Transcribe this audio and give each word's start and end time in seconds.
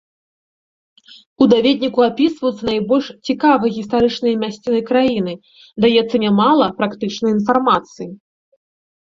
У 1.45 1.47
даведніку 1.51 1.99
апісваюцца 2.05 2.63
найбольш 2.69 3.05
цікавыя 3.33 3.71
гістарычныя 3.77 4.35
мясціны 4.45 4.79
краіны, 4.89 5.33
даецца 5.87 6.17
нямала 6.25 6.65
практычнай 6.83 7.31
інфармацыі. 7.37 8.09